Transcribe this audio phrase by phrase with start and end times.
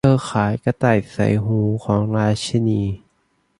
[0.03, 2.81] เธอขายกระต่ายใส่หูของราชินี